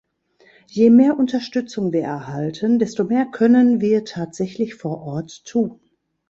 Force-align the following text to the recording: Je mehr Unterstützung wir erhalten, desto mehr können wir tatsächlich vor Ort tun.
Je 0.65 0.89
mehr 0.89 1.15
Unterstützung 1.19 1.93
wir 1.93 2.01
erhalten, 2.01 2.79
desto 2.79 3.03
mehr 3.03 3.25
können 3.27 3.81
wir 3.81 4.03
tatsächlich 4.03 4.73
vor 4.73 5.03
Ort 5.03 5.45
tun. 5.45 5.79